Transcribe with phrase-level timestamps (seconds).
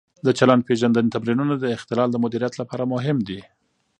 [0.25, 3.39] د چلند-پېژندنې تمرینونه د اختلال د مدیریت لپاره مهم دي.